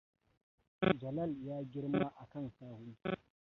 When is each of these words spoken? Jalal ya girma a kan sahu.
Jalal 1.01 1.31
ya 1.47 1.57
girma 1.71 2.07
a 2.21 2.25
kan 2.31 2.49
sahu. 2.49 2.95